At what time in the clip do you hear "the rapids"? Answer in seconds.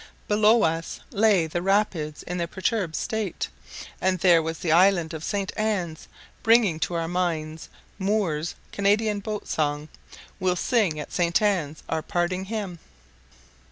1.45-2.23